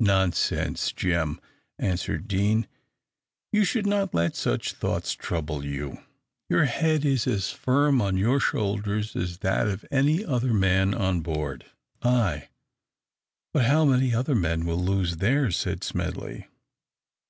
"Nonsense, 0.00 0.90
Jem!" 0.90 1.38
answered 1.78 2.26
Deane; 2.28 2.66
"you 3.52 3.62
should 3.66 3.86
not 3.86 4.14
let 4.14 4.36
such 4.36 4.72
thoughts 4.72 5.12
trouble 5.12 5.62
you. 5.66 5.98
Your 6.48 6.64
head 6.64 7.04
is 7.04 7.26
as 7.26 7.50
firm 7.50 8.00
on 8.00 8.16
your 8.16 8.40
shoulders 8.40 9.14
as 9.14 9.40
that 9.40 9.68
of 9.68 9.84
any 9.90 10.24
other 10.24 10.54
man 10.54 10.94
on 10.94 11.20
board." 11.20 11.66
"Ay, 12.00 12.48
but 13.52 13.66
how 13.66 13.84
many 13.84 14.14
other 14.14 14.34
men 14.34 14.64
will 14.64 14.80
lose 14.82 15.18
theirs?" 15.18 15.58
said 15.58 15.84
Smedley. 15.84 16.46